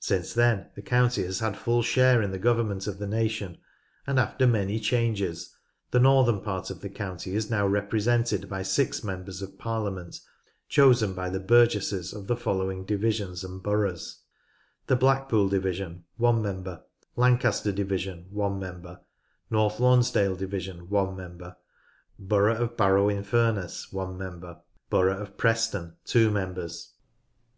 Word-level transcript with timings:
Since 0.00 0.32
then 0.32 0.70
the 0.76 0.80
county 0.80 1.22
has 1.24 1.40
had 1.40 1.54
full 1.54 1.82
share 1.82 2.22
in 2.22 2.30
the 2.30 2.38
government 2.38 2.86
of 2.86 2.98
the 2.98 3.06
nation, 3.06 3.58
and 4.06 4.18
after 4.18 4.46
many 4.46 4.80
changes, 4.80 5.54
the 5.90 6.00
northern 6.00 6.40
part 6.40 6.70
of 6.70 6.80
the 6.80 6.88
county 6.88 7.34
is 7.34 7.50
now 7.50 7.66
represented 7.66 8.48
by 8.48 8.62
six 8.62 9.04
members 9.04 9.42
of 9.42 9.58
Parliament, 9.58 10.20
chosen 10.70 11.12
by 11.12 11.28
the 11.28 11.38
burgesses 11.38 12.14
of 12.14 12.28
the 12.28 12.34
following 12.34 12.86
divisions 12.86 13.44
and 13.44 13.62
boroughs:— 13.62 14.22
the 14.86 14.96
Blackpool 14.96 15.50
division 15.50 16.04
(1 16.16 16.40
member); 16.40 16.80
Lancaster 17.14 17.70
division 17.70 18.24
(1 18.30 18.58
member); 18.58 19.00
North 19.50 19.80
Lonsdale 19.80 20.34
division 20.36 20.88
(1 20.88 21.14
member); 21.14 21.56
borough 22.18 22.56
of 22.56 22.74
Barrow 22.78 23.10
in 23.10 23.22
Furness 23.22 23.92
(1 23.92 24.16
member); 24.16 24.60
borough 24.88 25.18
of 25.20 25.36
Preston 25.36 25.94
(2 26.06 26.30
members). 26.30 26.94